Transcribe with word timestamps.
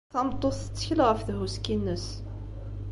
Tameṭṭut 0.13 0.57
tettkel 0.63 0.99
ɣef 1.07 1.19
thuski-nnes. 1.25 2.05